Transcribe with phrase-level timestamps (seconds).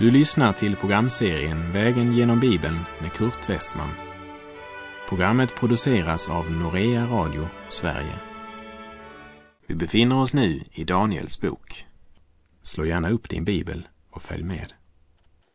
[0.00, 3.90] Du lyssnar till programserien Vägen genom Bibeln med Kurt Westman.
[5.08, 8.14] Programmet produceras av Norea Radio Sverige.
[9.66, 11.86] Vi befinner oss nu i Daniels bok.
[12.62, 14.72] Slå gärna upp din bibel och följ med.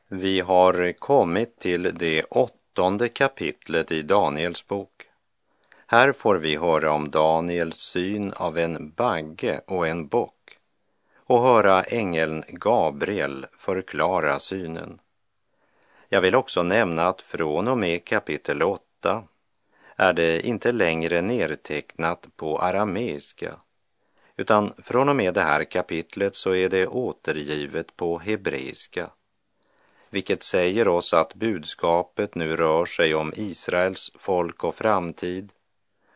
[0.09, 4.91] Vi har kommit till det åttonde kapitlet i Daniels bok.
[5.87, 10.44] Här får vi höra om Daniels syn av en bagge och en bock
[11.27, 14.99] och höra ängeln Gabriel förklara synen.
[16.09, 19.23] Jag vill också nämna att från och med kapitel 8
[19.95, 23.55] är det inte längre nedtecknat på arameiska
[24.37, 29.09] utan från och med det här kapitlet så är det återgivet på hebreiska
[30.09, 35.51] vilket säger oss att budskapet nu rör sig om Israels folk och framtid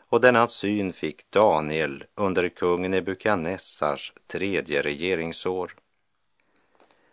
[0.09, 5.75] och denna syn fick Daniel under kung Nebukadnessars tredje regeringsår.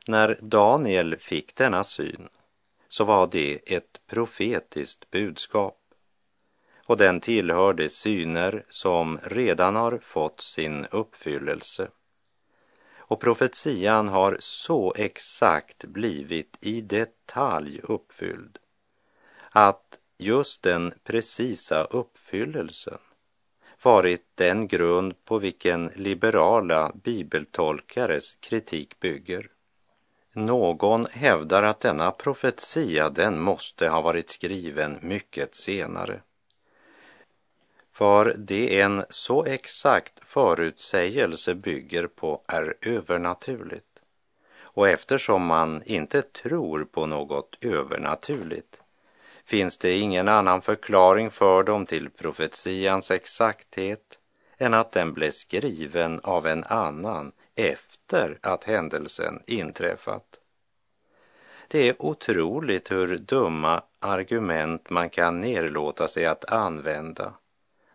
[0.07, 2.29] När Daniel fick denna syn
[2.89, 5.79] så var det ett profetiskt budskap
[6.87, 11.89] och den tillhörde syner som redan har fått sin uppfyllelse.
[12.99, 18.59] Och profetian har så exakt blivit i detalj uppfylld
[19.51, 22.99] att just den precisa uppfyllelsen
[23.83, 29.51] varit den grund på vilken liberala bibeltolkares kritik bygger.
[30.33, 36.21] Någon hävdar att denna profetia den måste ha varit skriven mycket senare.
[37.93, 44.03] För det en så exakt förutsägelse bygger på är övernaturligt.
[44.63, 48.83] Och eftersom man inte tror på något övernaturligt
[49.47, 54.19] finns det ingen annan förklaring för dem till profetians exakthet
[54.59, 60.41] än att den blev skriven av en annan efter att händelsen inträffat.
[61.69, 67.33] Det är otroligt hur dumma argument man kan nerlåta sig att använda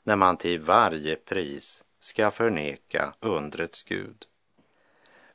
[0.04, 4.25] när man till varje pris ska förneka undrets Gud.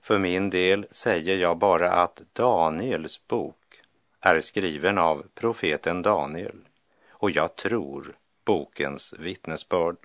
[0.01, 3.66] För min del säger jag bara att Daniels bok
[4.27, 6.57] är skriven av profeten Daniel
[7.11, 9.97] och jag tror bokens vittnesbörd.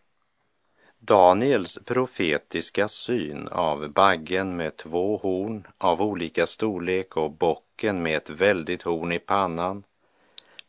[0.99, 8.29] Daniels profetiska syn av baggen med två horn av olika storlek och bocken med ett
[8.29, 9.83] väldigt horn i pannan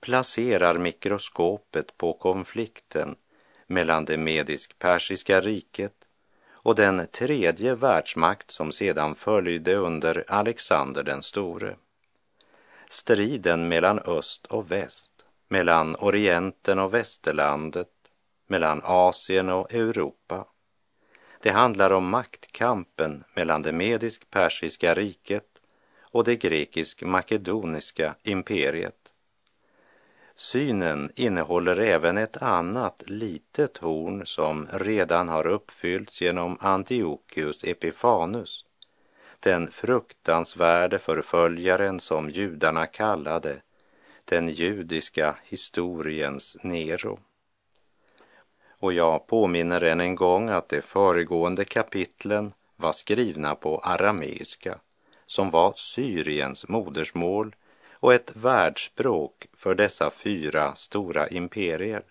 [0.01, 3.17] placerar mikroskopet på konflikten
[3.67, 5.95] mellan det medisk-persiska riket
[6.53, 11.77] och den tredje världsmakt som sedan följde under Alexander den store
[12.92, 15.10] striden mellan öst och väst,
[15.48, 17.88] mellan Orienten och västerlandet,
[18.47, 20.47] mellan Asien och Europa.
[21.42, 25.47] Det handlar om maktkampen mellan det medisk-persiska riket
[26.00, 29.12] och det grekisk-makedoniska imperiet.
[30.34, 38.62] Synen innehåller även ett annat litet horn som redan har uppfyllts genom Antiochus Epifanus
[39.42, 43.62] den fruktansvärde förföljaren som judarna kallade
[44.25, 47.19] den judiska historiens Nero.
[48.78, 54.78] Och jag påminner än en gång att de föregående kapitlen var skrivna på arameiska,
[55.26, 57.56] som var Syriens modersmål
[57.92, 62.03] och ett världsspråk för dessa fyra stora imperier.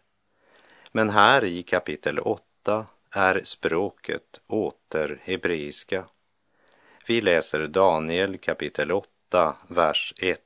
[0.92, 6.06] Men här i kapitel 8 är språket åter hebreiska
[7.06, 10.40] vi läser Daniel kapitel 8, vers 1.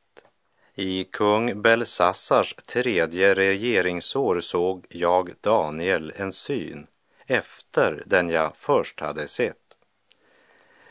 [0.76, 6.88] I kung Belsassars tredje regeringsår såg jag Daniel en syn
[7.28, 9.78] efter den jag först hade sett.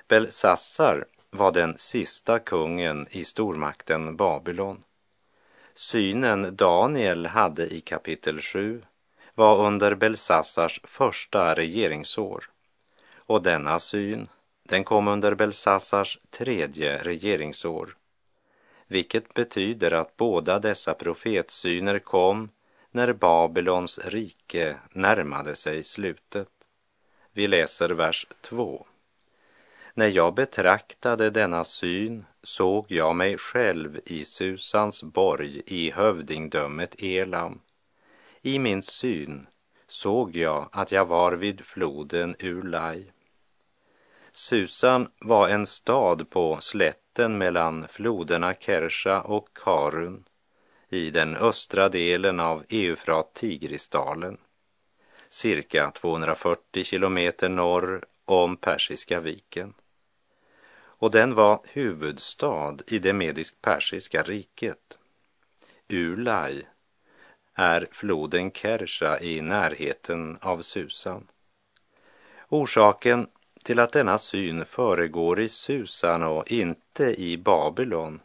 [0.08, 4.82] Belsassar var den sista kungen i stormakten Babylon.
[5.74, 8.82] Synen Daniel hade i kapitel 7
[9.34, 12.50] var under Belsassars första regeringsår
[13.26, 14.28] och denna syn
[14.68, 17.96] den kom under Belsassars tredje regeringsår,
[18.86, 22.50] vilket betyder att båda dessa profetsyner kom
[22.90, 26.48] när Babylons rike närmade sig slutet.
[27.32, 28.86] Vi läser vers 2.
[29.94, 37.60] När jag betraktade denna syn såg jag mig själv i Susans borg i hövdingdömet Elam.
[38.42, 39.46] I min syn
[39.86, 43.10] såg jag att jag var vid floden Ulai
[44.36, 50.24] Susan var en stad på slätten mellan floderna Kersha och Karun
[50.88, 54.36] i den östra delen av Eufrat-Tigrisdalen,
[55.28, 59.74] cirka 240 kilometer norr om Persiska viken.
[60.76, 64.98] och den var huvudstad i det medisk-persiska riket.
[65.88, 66.62] Ulai
[67.54, 71.26] är floden Kersha i närheten av Susan.
[72.48, 73.26] Orsaken
[73.64, 78.20] till att denna syn föregår i Susan och inte i Babylon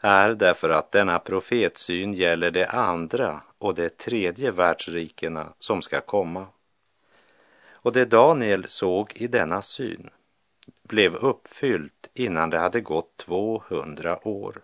[0.00, 6.46] är därför att denna profetsyn gäller det andra och det tredje världsrikena som ska komma.
[7.72, 10.10] Och det Daniel såg i denna syn
[10.82, 14.62] blev uppfyllt innan det hade gått 200 år.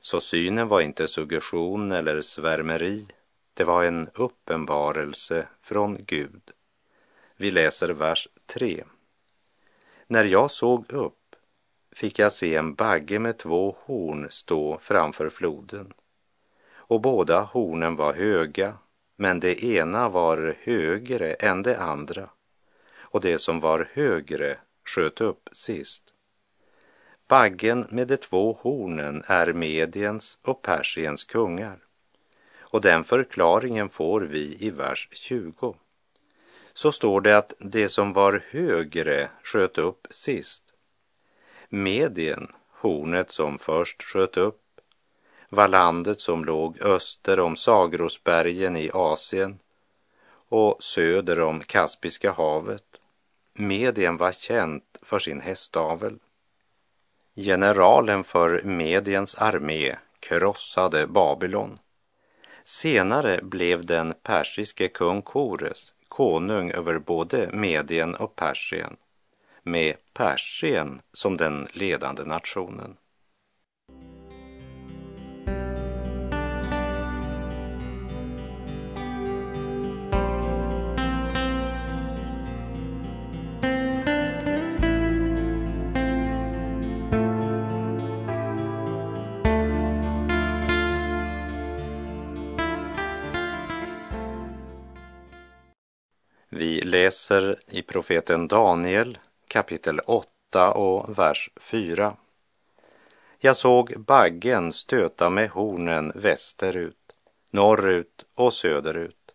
[0.00, 3.06] Så synen var inte suggestion eller svärmeri,
[3.54, 6.50] det var en uppenbarelse från Gud.
[7.36, 8.84] Vi läser vers 3.
[10.06, 11.36] När jag såg upp
[11.92, 15.92] fick jag se en bagge med två horn stå framför floden.
[16.74, 18.74] Och båda hornen var höga,
[19.16, 22.28] men det ena var högre än det andra.
[23.00, 26.04] Och det som var högre sköt upp sist.
[27.28, 31.78] Baggen med de två hornen är Mediens och Persiens kungar.
[32.58, 35.76] Och den förklaringen får vi i vers 20.
[36.74, 40.62] Så står det att det som var högre sköt upp sist.
[41.68, 44.60] Medien, hornet som först sköt upp,
[45.48, 49.58] var landet som låg öster om Sagrosbergen i Asien
[50.48, 53.00] och söder om Kaspiska havet.
[53.52, 56.18] Medien var känt för sin hästavel.
[57.36, 61.78] Generalen för Mediens armé krossade Babylon.
[62.64, 68.96] Senare blev den persiske kung Kores konung över både Medien och Persien
[69.62, 72.96] med Persien som den ledande nationen.
[96.56, 99.18] Vi läser i profeten Daniel
[99.48, 102.16] kapitel 8 och vers 4.
[103.38, 107.12] Jag såg baggen stöta med hornen västerut,
[107.50, 109.34] norrut och söderut,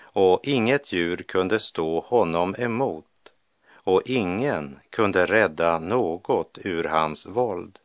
[0.00, 3.32] och inget djur kunde stå honom emot,
[3.72, 7.78] och ingen kunde rädda något ur hans våld.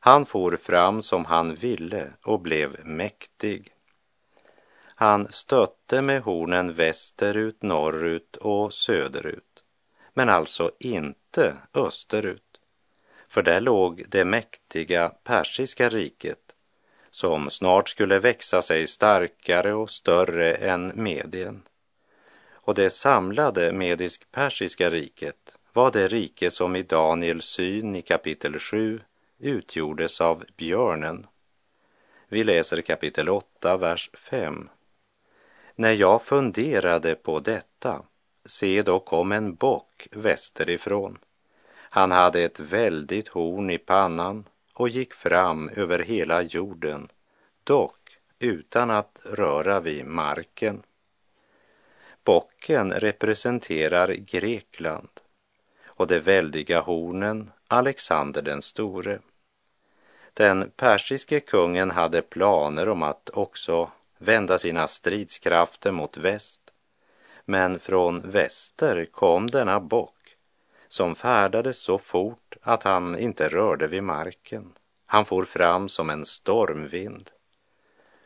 [0.00, 3.75] Han for fram som han ville och blev mäktig.
[4.98, 9.64] Han stötte med hornen västerut, norrut och söderut,
[10.14, 12.42] men alltså inte österut.
[13.28, 16.38] För där låg det mäktiga persiska riket
[17.10, 21.62] som snart skulle växa sig starkare och större än Medien.
[22.50, 29.00] Och det samlade medisk-persiska riket var det rike som i Daniels syn i kapitel 7
[29.38, 31.26] utgjordes av björnen.
[32.28, 34.68] Vi läser kapitel 8, vers 5.
[35.78, 38.02] När jag funderade på detta,
[38.44, 41.18] se då kom en bock västerifrån.
[41.90, 44.44] Han hade ett väldigt horn i pannan
[44.74, 47.08] och gick fram över hela jorden,
[47.64, 50.82] dock utan att röra vid marken.
[52.24, 55.08] Bocken representerar Grekland
[55.86, 59.18] och de väldiga hornen Alexander den store.
[60.34, 66.60] Den persiske kungen hade planer om att också vända sina stridskrafter mot väst.
[67.44, 70.36] Men från väster kom denna bock
[70.88, 74.72] som färdades så fort att han inte rörde vid marken.
[75.06, 77.30] Han for fram som en stormvind.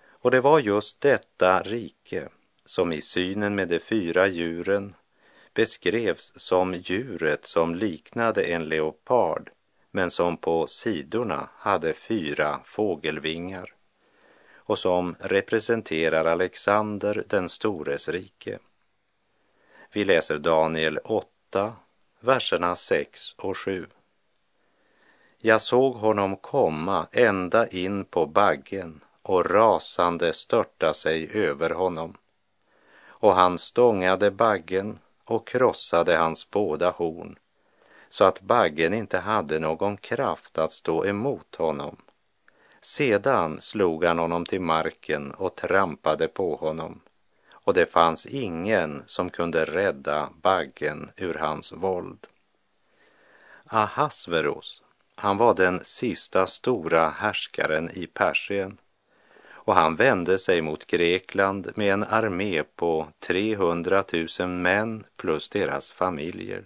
[0.08, 2.28] Och det var just detta rike
[2.64, 4.94] som i synen med de fyra djuren
[5.54, 9.50] beskrevs som djuret som liknade en leopard
[9.90, 13.74] men som på sidorna hade fyra fågelvingar
[14.70, 18.58] och som representerar Alexander den stores rike.
[19.92, 21.72] Vi läser Daniel 8,
[22.20, 23.86] verserna 6 och 7.
[25.38, 32.14] Jag såg honom komma ända in på baggen och rasande störta sig över honom.
[33.06, 37.38] Och han stångade baggen och krossade hans båda horn
[38.10, 41.96] så att baggen inte hade någon kraft att stå emot honom.
[42.82, 47.00] Sedan slog han honom till marken och trampade på honom
[47.52, 52.26] och det fanns ingen som kunde rädda baggen ur hans våld.
[53.64, 54.82] Ahasveros,
[55.14, 58.78] han var den sista stora härskaren i Persien
[59.48, 64.04] och han vände sig mot Grekland med en armé på 300
[64.38, 66.64] 000 män plus deras familjer.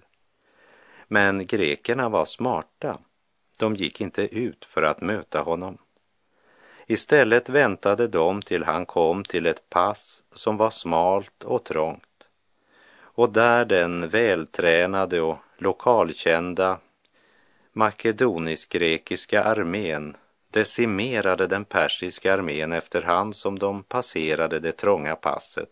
[1.09, 2.99] Men grekerna var smarta
[3.57, 5.79] De gick inte ut för att möta honom.
[6.87, 12.29] Istället väntade de till han kom till ett pass som var smalt och trångt
[13.15, 16.79] och där den vältränade och lokalkända
[17.73, 20.17] makedonisk-grekiska armén
[20.51, 25.71] decimerade den persiska armén efterhand som de passerade det trånga passet,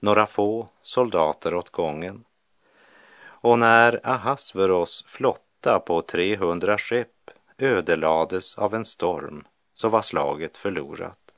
[0.00, 2.24] några få soldater åt gången.
[3.24, 9.44] Och när Ahasveros flotta på 300 skepp ödelades av en storm
[9.74, 11.34] så var slaget förlorat.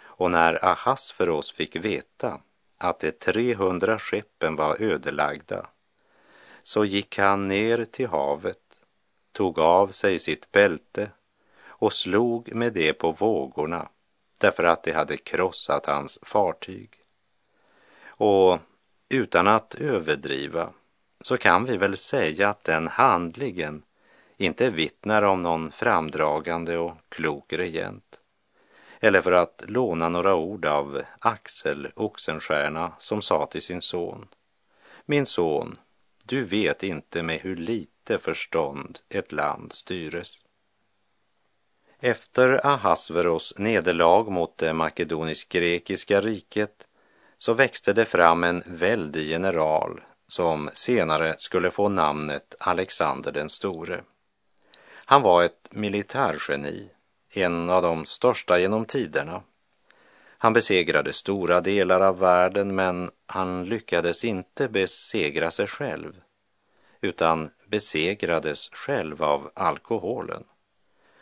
[0.00, 2.40] Och när Ahasveros fick veta
[2.78, 5.66] att de 300 skeppen var ödelagda
[6.62, 8.82] så gick han ner till havet,
[9.32, 11.10] tog av sig sitt bälte
[11.60, 13.88] och slog med det på vågorna
[14.38, 16.90] därför att det hade krossat hans fartyg.
[18.06, 18.58] Och
[19.08, 20.72] utan att överdriva
[21.20, 23.82] så kan vi väl säga att den handlingen
[24.38, 28.20] inte vittnar om någon framdragande och klok regent.
[29.00, 34.28] Eller för att låna några ord av Axel Oxenstierna som sa till sin son.
[35.06, 35.78] Min son,
[36.24, 40.44] du vet inte med hur lite förstånd ett land styres.
[42.00, 46.86] Efter Ahasveros nederlag mot det makedonisk-grekiska riket
[47.38, 54.02] så växte det fram en väldig general som senare skulle få namnet Alexander den store.
[55.10, 56.90] Han var ett militärgeni,
[57.30, 59.42] en av de största genom tiderna.
[60.38, 66.20] Han besegrade stora delar av världen men han lyckades inte besegra sig själv
[67.00, 70.44] utan besegrades själv av alkoholen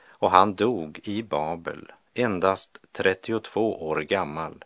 [0.08, 4.64] och han dog i Babel endast 32 år gammal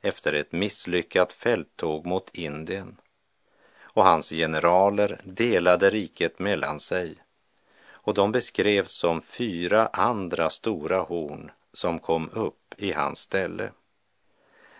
[0.00, 2.96] efter ett misslyckat fälttåg mot Indien.
[3.80, 7.18] Och hans generaler delade riket mellan sig
[8.08, 13.70] och de beskrevs som fyra andra stora horn som kom upp i hans ställe.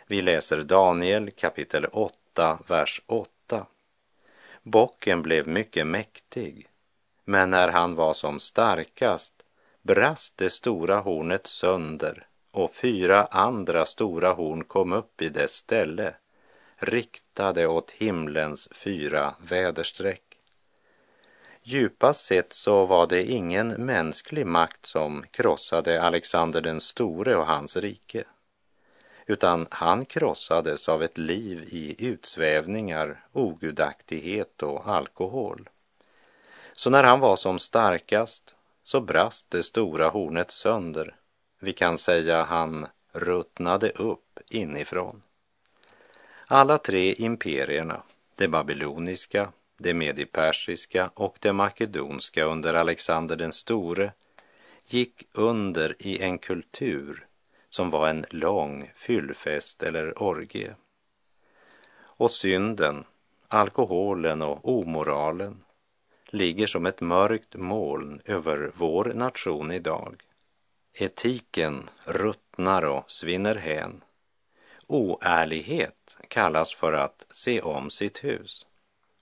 [0.06, 3.66] Vi läser Daniel kapitel 8, vers 8.
[4.62, 6.68] Bocken blev mycket mäktig,
[7.24, 9.32] men när han var som starkast
[9.82, 16.14] brast det stora hornet sönder och fyra andra stora horn kom upp i dess ställe,
[16.76, 20.27] riktade åt himlens fyra väderstreck.
[21.70, 27.76] Djupast sett så var det ingen mänsklig makt som krossade Alexander den store och hans
[27.76, 28.24] rike,
[29.26, 35.68] utan han krossades av ett liv i utsvävningar, ogudaktighet och alkohol.
[36.72, 41.16] Så när han var som starkast så brast det stora hornet sönder.
[41.60, 45.22] Vi kan säga han ruttnade upp inifrån.
[46.46, 48.02] Alla tre imperierna,
[48.36, 54.12] det babyloniska, det medipersiska och det makedonska under Alexander den store,
[54.86, 57.26] gick under i en kultur
[57.68, 60.74] som var en lång fyllfest eller orgie.
[62.00, 63.04] Och synden,
[63.48, 65.64] alkoholen och omoralen
[66.26, 70.22] ligger som ett mörkt moln över vår nation idag.
[70.92, 74.04] Etiken ruttnar och svinner hän.
[74.86, 78.66] Oärlighet kallas för att se om sitt hus.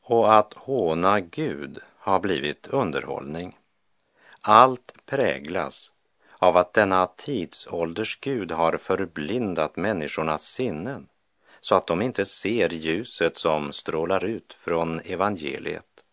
[0.08, 3.58] Och att håna Gud har blivit underhållning.
[4.40, 5.92] Allt präglas
[6.38, 11.08] av att denna tidsålders Gud har förblindat människornas sinnen
[11.60, 16.04] så att de inte ser ljuset som strålar ut från evangeliet.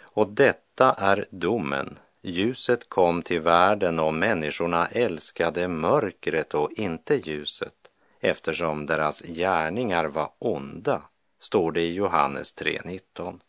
[0.00, 1.98] Och detta är domen.
[2.22, 7.74] Ljuset kom till världen och människorna älskade mörkret och inte ljuset
[8.20, 11.02] eftersom deras gärningar var onda,
[11.44, 13.40] står det i Johannes 3.19.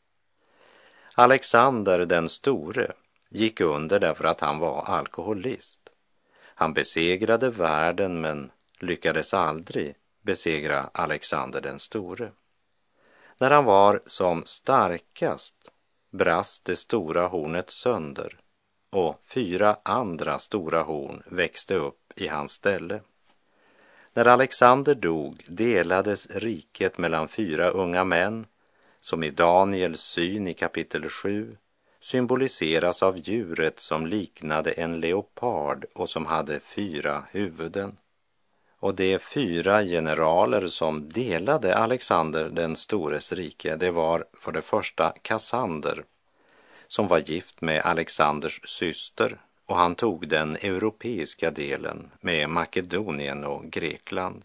[1.16, 2.92] Alexander den store
[3.30, 5.80] gick under därför att han var alkoholist.
[6.44, 12.32] Han besegrade världen men lyckades aldrig besegra Alexander den store.
[13.38, 15.56] När han var som starkast
[16.12, 18.40] brast det stora hornet sönder
[18.90, 23.02] och fyra andra stora horn växte upp i hans ställe.
[24.18, 28.46] När Alexander dog delades riket mellan fyra unga män
[29.02, 31.58] som i Daniels syn i kapitel 7
[32.02, 37.98] symboliseras av djuret som liknade en leopard och som hade fyra huvuden.
[38.80, 45.14] Och de fyra generaler som delade Alexander den stores rike, det var för det första
[45.22, 46.04] Kassander,
[46.88, 53.64] som var gift med Alexanders syster och han tog den europeiska delen med Makedonien och
[53.66, 54.44] Grekland.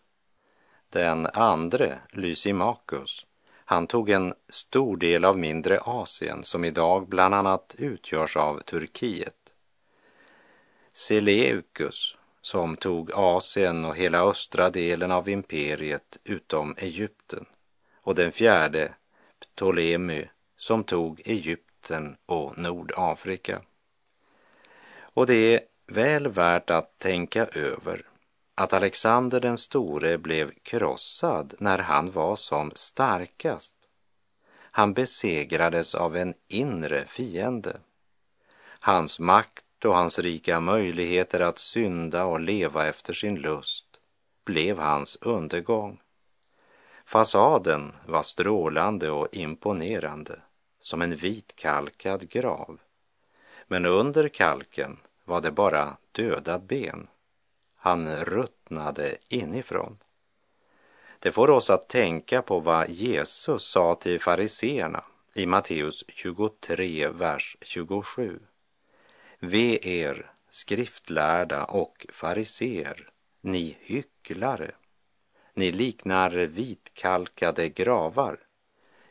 [0.91, 3.27] Den andre, Lysimachus,
[3.65, 9.35] han tog en stor del av mindre Asien som idag bland annat utgörs av Turkiet.
[10.93, 17.47] Seleukus som tog Asien och hela östra delen av imperiet utom Egypten
[18.03, 18.95] och den fjärde
[19.41, 20.25] Ptolemy
[20.57, 23.62] som tog Egypten och Nordafrika.
[25.21, 28.07] Och det är väl värt att tänka över
[28.55, 33.77] att Alexander den store blev krossad när han var som starkast.
[34.53, 37.77] Han besegrades av en inre fiende.
[38.81, 43.87] Hans makt och hans rika möjligheter att synda och leva efter sin lust
[44.45, 46.00] blev hans undergång.
[47.05, 50.41] Fasaden var strålande och imponerande
[50.81, 52.79] som en vitkalkad grav.
[53.67, 54.99] Men under kalken
[55.31, 57.09] var det bara döda ben.
[57.77, 59.99] Han ruttnade inifrån.
[61.19, 67.57] Det får oss att tänka på vad Jesus sa till fariseerna i Matteus 23, vers
[67.61, 68.41] 27.
[69.39, 73.11] Ve er, skriftlärda och fariseer,
[73.41, 74.71] ni hycklare.
[75.55, 78.39] Ni liknar vitkalkade gravar.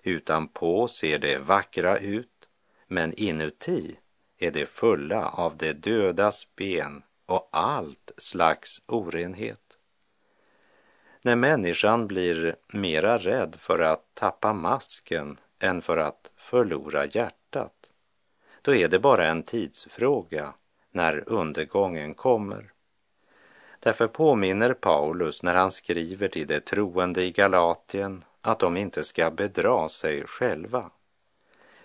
[0.04, 2.50] Utanpå ser det vackra ut,
[2.88, 3.96] men inuti
[4.40, 9.78] är det fulla av det dödas ben och allt slags orenhet.
[11.22, 17.92] När människan blir mera rädd för att tappa masken än för att förlora hjärtat,
[18.62, 20.54] då är det bara en tidsfråga
[20.92, 22.72] när undergången kommer.
[23.80, 29.32] Därför påminner Paulus när han skriver till de troende i Galatien att de inte ska
[29.32, 30.92] bedra sig själva.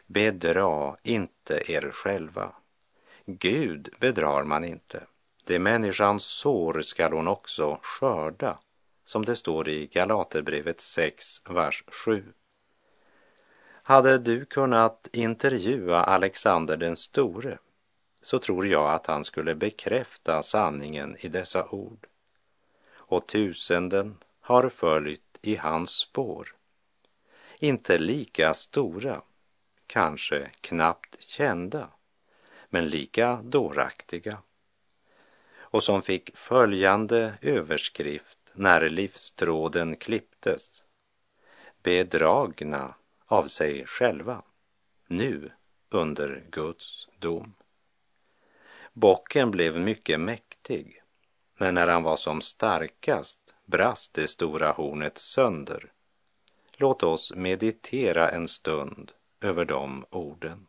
[0.07, 2.53] Bedra inte er själva.
[3.27, 5.07] Gud bedrar man inte.
[5.45, 8.59] Det människans sår skall hon också skörda,
[9.05, 12.25] som det står i Galaterbrevet 6, vers 7.
[13.83, 17.59] Hade du kunnat intervjua Alexander den store
[18.23, 22.07] så tror jag att han skulle bekräfta sanningen i dessa ord.
[22.95, 26.55] Och tusenden har följt i hans spår.
[27.59, 29.23] Inte lika stora,
[29.87, 31.89] kanske knappt kända,
[32.69, 34.39] men lika dåraktiga.
[35.57, 40.83] Och som fick följande överskrift när livstråden klipptes.
[41.83, 42.95] Bedragna
[43.27, 44.43] av sig själva,
[45.07, 45.53] nu
[45.89, 47.55] under Guds dom.
[48.93, 51.03] Bocken blev mycket mäktig,
[51.59, 55.93] men när han var som starkast brast det stora hornet sönder.
[56.73, 59.13] Låt oss meditera en stund
[59.45, 60.67] över de orden.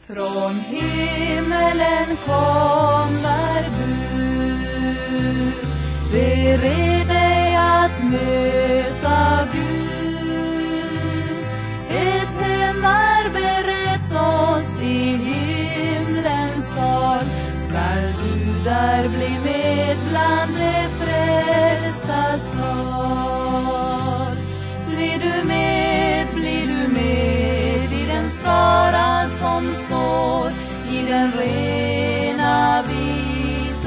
[0.00, 3.98] Från himmelen kommer du,
[6.12, 9.67] Bered dig att möta Gud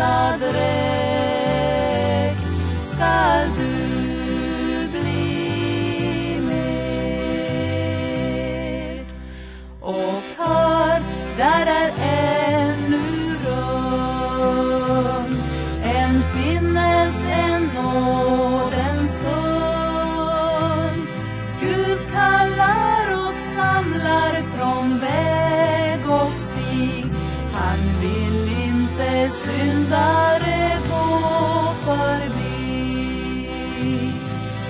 [0.02, 1.01] vita dräkt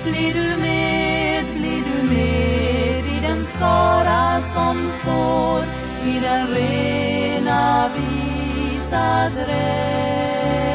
[0.04, 5.62] Blir du med, blir du med i den skara som står
[6.06, 10.72] i den rena vita dräkt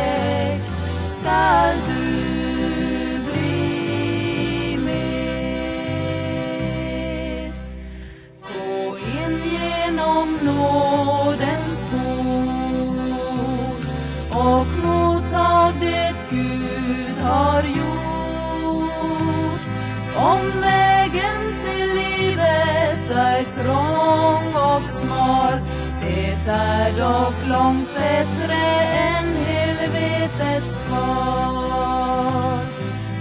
[1.19, 2.05] skall du
[3.31, 5.13] bli med.
[8.41, 13.83] Gå in genom nådens port
[14.31, 17.86] och mottag det Gud har gjort.
[20.27, 25.53] Om vägen till livet är trång och smal,
[26.01, 32.59] det är dock långt bättre än helvetets kvar.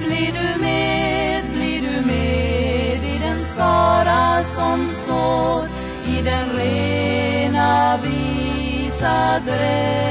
[0.07, 5.69] Blir du med, blir du med i den skara som står
[6.07, 10.06] i den rena vita dräkten.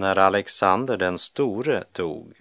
[0.00, 2.34] När Alexander den store dog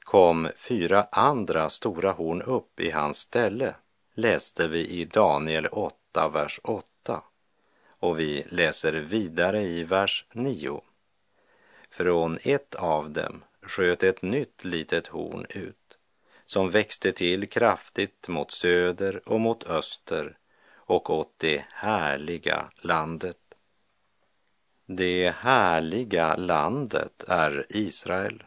[0.00, 3.74] kom fyra andra stora horn upp i hans ställe,
[4.14, 7.22] läste vi i Daniel 8, vers 8.
[7.98, 10.80] Och vi läser vidare i vers 9.
[11.90, 15.98] Från ett av dem sköt ett nytt litet horn ut,
[16.46, 20.38] som växte till kraftigt mot söder och mot öster
[20.76, 23.45] och åt det härliga landet.
[24.88, 28.44] Det härliga landet är Israel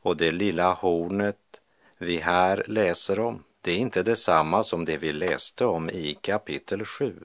[0.00, 1.60] och det lilla hornet
[1.98, 6.84] vi här läser om, det är inte detsamma som det vi läste om i kapitel
[6.84, 7.20] 7.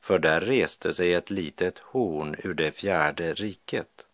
[0.00, 4.06] För där reste sig ett litet horn ur det fjärde riket.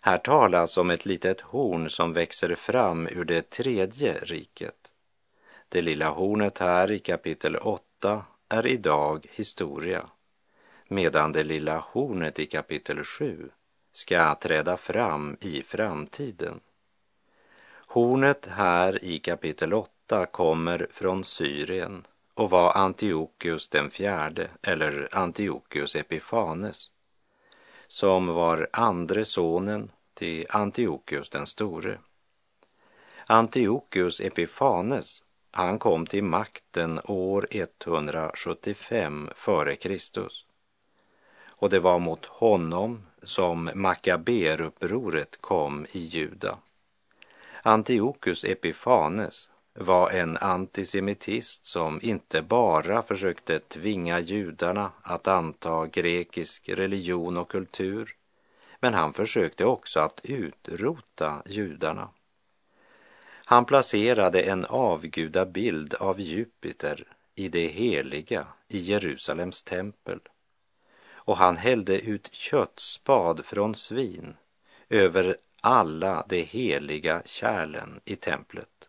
[0.00, 4.92] Här talas om ett litet horn som växer fram ur det tredje riket.
[5.68, 10.06] Det lilla hornet här i kapitel 8 är idag historia,
[10.92, 13.50] medan det lilla hornet i kapitel 7
[13.92, 16.60] ska träda fram i framtiden.
[17.86, 25.96] Hornet här i kapitel 8 kommer från Syrien och var Antiochus den fjärde, eller Antiochus
[25.96, 26.90] Epifanes,
[27.86, 31.98] som var andre sonen till Antiochus den store.
[33.26, 40.46] Antiochus Epifanes, han kom till makten år 175 före Kristus.
[41.62, 46.58] Och det var mot honom som Makaberupproret kom i Juda.
[47.62, 57.36] Antiochus Epifanes var en antisemitist som inte bara försökte tvinga judarna att anta grekisk religion
[57.36, 58.16] och kultur,
[58.80, 62.08] men han försökte också att utrota judarna.
[63.46, 70.20] Han placerade en avgudabild av Jupiter i det heliga i Jerusalems tempel
[71.24, 74.36] och han hällde ut köttspad från svin
[74.88, 78.88] över alla de heliga kärlen i templet.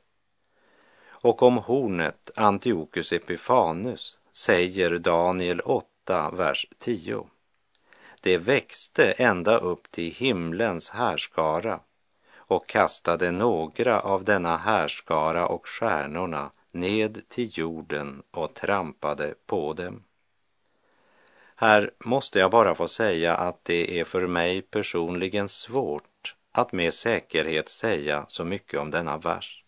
[1.08, 7.28] Och om hornet Antiochus Epifanus säger Daniel 8, vers 10.
[8.22, 11.80] Det växte ända upp till himlens härskara
[12.36, 20.04] och kastade några av denna härskara och stjärnorna ned till jorden och trampade på dem.
[21.64, 26.94] Här måste jag bara få säga att det är för mig personligen svårt att med
[26.94, 29.64] säkerhet säga så mycket om denna vers.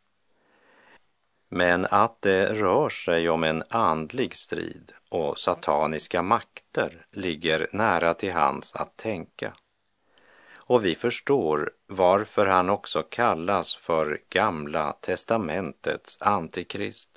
[1.49, 8.33] Men att det rör sig om en andlig strid och sataniska makter ligger nära till
[8.33, 9.53] hands att tänka.
[10.55, 17.09] Och vi förstår varför han också kallas för Gamla testamentets antikrist.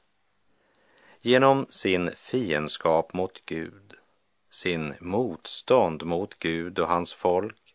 [1.21, 3.88] Genom sin fiendskap mot Gud,
[4.59, 7.75] sin motstånd mot Gud och hans folk,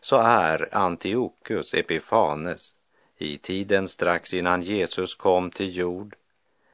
[0.00, 2.74] så är Antiochus Epifanes
[3.18, 6.16] i tiden strax innan Jesus kom till jord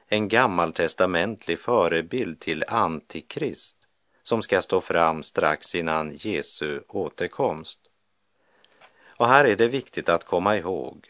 [0.07, 3.75] en gammaltestamentlig förebild till Antikrist
[4.23, 7.79] som ska stå fram strax innan Jesu återkomst.
[9.17, 11.09] Och här är det viktigt att komma ihåg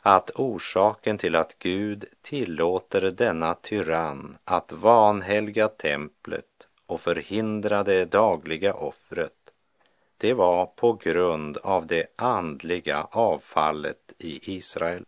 [0.00, 8.74] att orsaken till att Gud tillåter denna tyrann att vanhelga templet och förhindra det dagliga
[8.74, 9.32] offret,
[10.16, 15.04] det var på grund av det andliga avfallet i Israel.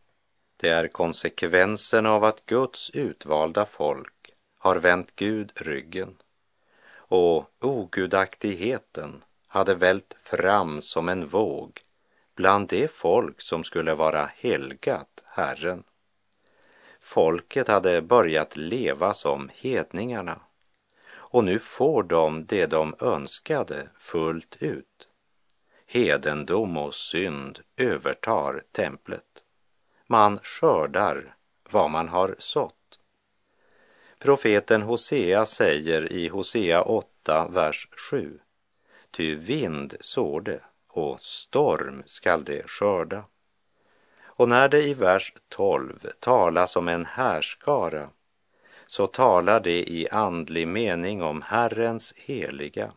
[0.56, 6.16] Det är konsekvensen av att Guds utvalda folk har vänt Gud ryggen
[6.96, 11.80] och ogudaktigheten hade vält fram som en våg
[12.34, 15.84] bland det folk som skulle vara helgat Herren.
[17.00, 20.40] Folket hade börjat leva som hedningarna
[21.34, 25.08] och nu får de det de önskade fullt ut.
[25.86, 29.44] Hedendom och synd övertar templet.
[30.06, 31.36] Man skördar
[31.70, 32.98] vad man har sått.
[34.18, 38.38] Profeten Hosea säger i Hosea 8, vers 7.
[39.10, 43.24] Ty vind sår det och storm skall det skörda.
[44.22, 48.08] Och när det i vers 12 talas om en härskara
[48.94, 52.92] så talar det i andlig mening om Herrens heliga,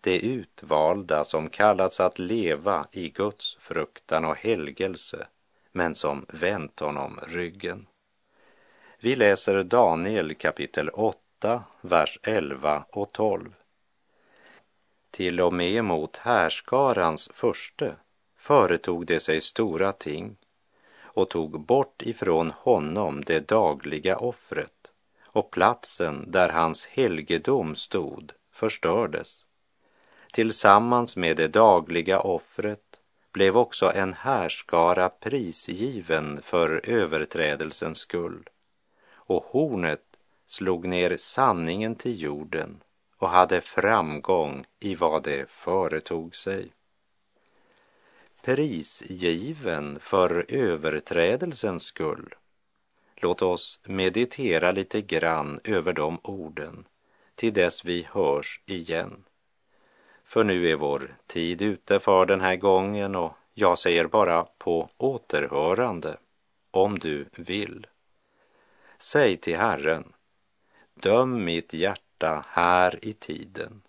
[0.00, 5.26] de utvalda som kallats att leva i Guds fruktan och helgelse,
[5.72, 7.86] men som vänt honom ryggen.
[8.98, 13.54] Vi läser Daniel kapitel 8, vers 11 och 12.
[15.10, 17.96] Till och med mot härskarans förste
[18.38, 20.36] företog det sig stora ting
[21.00, 24.92] och tog bort ifrån honom det dagliga offret
[25.36, 29.44] och platsen där hans helgedom stod förstördes.
[30.32, 33.00] Tillsammans med det dagliga offret
[33.32, 38.48] blev också en härskara prisgiven för överträdelsens skull
[39.12, 40.04] och hornet
[40.46, 42.82] slog ner sanningen till jorden
[43.16, 46.72] och hade framgång i vad det företog sig.
[48.42, 52.34] Prisgiven för överträdelsens skull.
[53.20, 56.84] Låt oss meditera lite grann över de orden
[57.34, 59.24] till dess vi hörs igen.
[60.24, 64.88] För nu är vår tid ute för den här gången och jag säger bara på
[64.96, 66.16] återhörande
[66.70, 67.86] om du vill.
[68.98, 70.12] Säg till Herren,
[70.94, 73.82] döm mitt hjärta här i tiden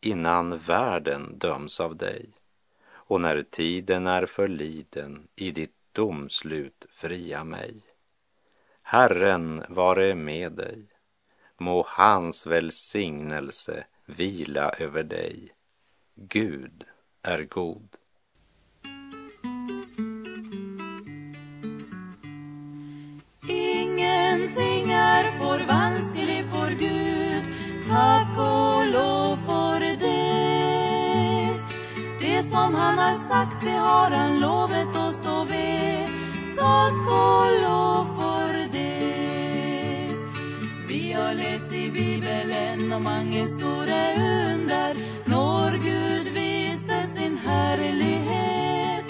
[0.00, 2.30] innan världen döms av dig
[2.90, 7.91] och när tiden är förliden i ditt domslut fria mig.
[8.92, 10.86] Herren vare med dig.
[11.58, 15.48] Må hans välsignelse vila över dig.
[16.14, 16.84] Gud
[17.22, 17.88] är god.
[23.48, 27.44] Ingenting är för vanskligt för Gud.
[27.88, 30.22] Tack och lov för det.
[32.20, 36.08] Det som han har sagt, det har han lovat oss då vid.
[36.56, 38.21] Tack och lov för.
[41.12, 44.94] Vi har läst i Bibeln om många stora under
[45.24, 49.04] når Gud viste sin härlighet.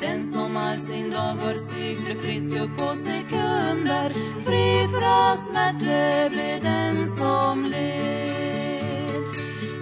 [0.00, 4.08] Den som all sin dag var syk blev frisk upp på sekunder.
[4.44, 9.24] Fri från smärta blev den som led.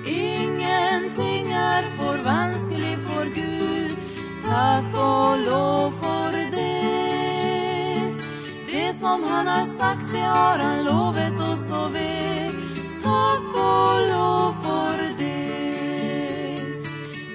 [0.07, 3.97] Ingenting är för vanskligt för Gud.
[4.45, 6.30] Tack och lov för
[9.01, 12.53] som han har sagt, det har han lovat oss stå vid.
[13.03, 16.61] Tack och lov för det.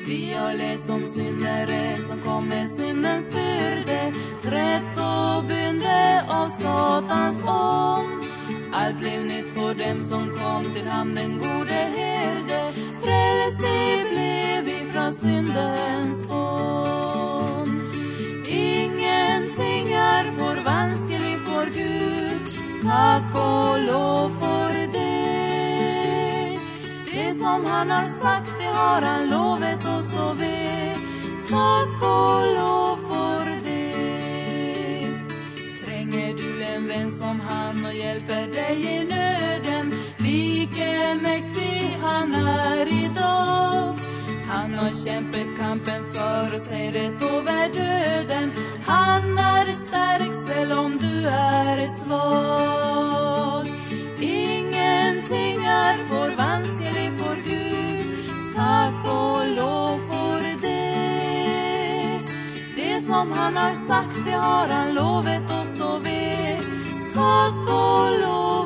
[0.08, 7.44] Vi har läst om syndare som kom med syndens byrde, trätt och bynde av Satans
[7.44, 8.24] ond.
[8.74, 12.74] Allt blev nytt för dem som kom till hamnen, gode herde.
[13.02, 17.05] Frälst blev blev ifrån syndens bond.
[22.96, 26.58] Tack och lov för det.
[27.12, 30.98] Det som han har sagt, det har han lovat oss och vid.
[31.50, 33.92] Tack och lov för det.
[35.86, 42.88] Tränger du en vän som han och hjälper dig i nöden, lika mäktig han är
[43.04, 43.98] idag.
[44.48, 48.52] Han har kämpat kampen för oss, är rätt över döden.
[48.86, 52.85] Han är stark, selv om du är svag.
[55.76, 57.36] Ingenting får för vanskligt för
[58.56, 62.20] Tack och lov för det.
[62.76, 66.66] Det som han har sagt, det har han lovat oss och vet.
[67.14, 68.65] Tack och lov